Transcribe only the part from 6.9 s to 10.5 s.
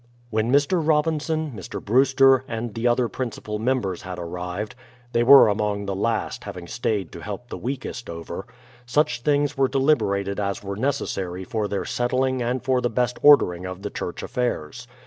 to help the weakest over,— such things were deliberated